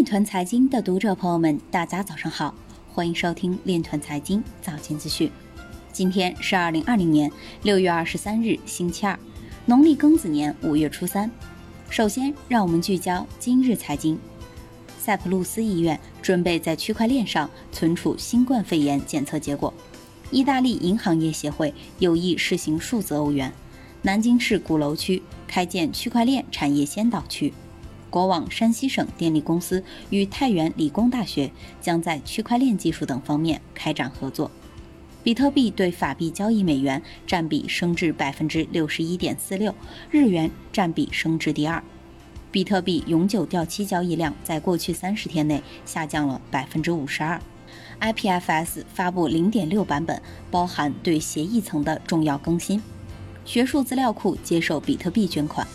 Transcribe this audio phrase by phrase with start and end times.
[0.00, 2.54] 链团财经的读者朋友们，大家早上好，
[2.90, 5.30] 欢迎收听链团财经早间资讯。
[5.92, 7.30] 今天是二零二零年
[7.64, 9.18] 六月二十三日，星期二，
[9.66, 11.30] 农历庚子年五月初三。
[11.90, 14.18] 首先，让我们聚焦今日财经。
[14.98, 19.70] 塞浦路斯医院准备在区块链上存储新冠肺炎检测结果。
[20.30, 23.52] 意大利银行业协会有意试行数字欧元。
[24.00, 27.52] 南京市鼓楼区开建区块链产业先导区。
[28.10, 31.50] 国网山西省电力公司与太原理工大学
[31.80, 34.50] 将在区块链技术等方面开展合作。
[35.22, 39.74] 比特币对法币交易美元占比升至百分之六十一点四六，
[40.10, 41.82] 日元占比升至第二。
[42.50, 47.40] 比特币永久掉期交易量在过去三十天内下降了百分之五十二。
[48.00, 50.20] IPFS 发布零点六版本，
[50.50, 52.82] 包含对协议层的重要更新。
[53.44, 55.66] 学术资料库接受比特币捐款。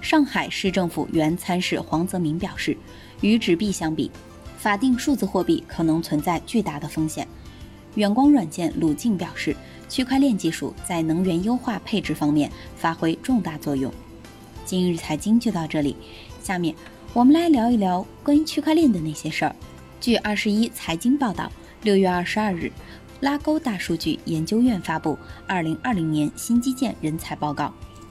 [0.00, 2.76] 上海市政府原参事黄泽民表示，
[3.20, 4.10] 与纸币相比，
[4.56, 7.26] 法定数字货币可能存在巨大的风险。
[7.96, 9.56] 远光软件鲁静表示，
[9.88, 13.92] 区块链技术在能源优化配置方面发挥重大作用。
[14.64, 15.96] 今日财经就到这里，
[16.42, 16.74] 下面
[17.12, 19.56] 我们来聊一聊关于区块链的那些事儿。
[20.00, 21.50] 据二十一财经报道，
[21.82, 22.70] 六月二十二日，
[23.20, 25.14] 拉钩大数据研究院发布
[25.46, 27.64] 《二零二零年新基建人才报告》，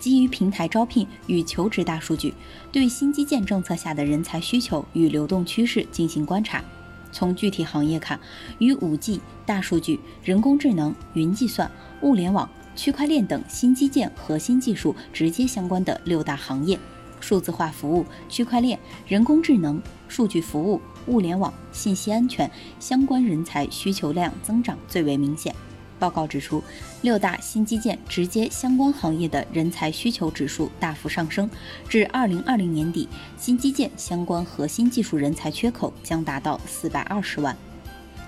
[0.00, 2.34] 基于平台招聘与求职大数据，
[2.72, 6.64] 对新基建政策下的人才需求与流动趋势进行观察。
[7.12, 8.18] 从具体行业看，
[8.58, 11.70] 与五 G、大数据、人工智能、云计算、
[12.00, 12.50] 物联网。
[12.76, 16.78] 区块链等新基建核心技术直接相关的六大行业，
[17.18, 25.54] 数字化服务、区块链、人工智能、数据服务、物联网、信息安全相关人才需求量增长最为明显。
[26.00, 26.60] 报告指出，
[27.02, 31.48] 六大新基建直接相关行业的人才需求指数大幅上升，
[31.88, 37.56] 至二零二零年底，新基建相关核心技术人才缺口将达到四百二十万。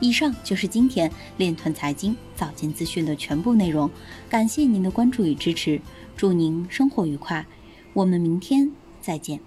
[0.00, 3.90] 以上就是今天链团财经早间资讯的全部内容，
[4.28, 5.80] 感谢您的关注与支持，
[6.16, 7.44] 祝您生活愉快，
[7.92, 9.40] 我们明天再见。